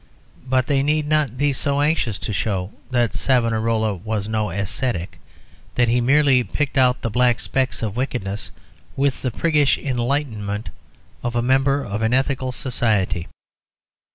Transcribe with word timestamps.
But 0.47 0.65
they 0.65 0.81
need 0.81 1.07
not 1.07 1.37
be 1.37 1.53
so 1.53 1.79
anxious 1.79 2.17
to 2.17 2.33
show 2.33 2.71
that 2.89 3.13
Savonarola 3.13 3.93
was 3.93 4.27
no 4.27 4.49
ascetic, 4.49 5.19
that 5.75 5.89
he 5.89 6.01
merely 6.01 6.43
picked 6.43 6.75
out 6.75 7.01
the 7.03 7.11
black 7.11 7.39
specks 7.39 7.83
of 7.83 7.95
wickedness 7.95 8.49
with 8.95 9.21
the 9.21 9.29
priggish 9.29 9.77
enlightenment 9.77 10.69
of 11.21 11.35
a 11.35 11.43
member 11.43 11.83
of 11.83 12.01
an 12.01 12.15
Ethical 12.15 12.51
Society. 12.51 13.27